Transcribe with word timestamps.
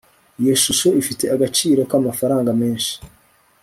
Iyi 0.39 0.53
shusho 0.63 0.87
ifite 1.01 1.23
agaciro 1.35 1.81
kamafaranga 1.91 2.51
menshi 2.61 2.93